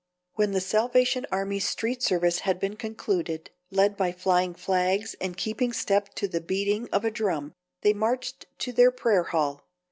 When 0.33 0.53
the 0.53 0.61
Salvation 0.61 1.27
Army's 1.31 1.67
street 1.67 2.01
service 2.01 2.39
had 2.39 2.59
been 2.59 2.75
concluded, 2.75 3.51
led 3.69 3.95
by 3.97 4.11
flying 4.11 4.55
flags 4.55 5.13
and 5.21 5.37
keeping 5.37 5.71
step 5.71 6.15
to 6.15 6.27
the 6.27 6.41
beating 6.41 6.89
of 6.91 7.05
a 7.05 7.11
drum 7.11 7.53
they 7.81 7.93
marched 7.93 8.47
to 8.61 8.71
their 8.73 8.89
prayer 8.89 9.25
hall. 9.25 9.63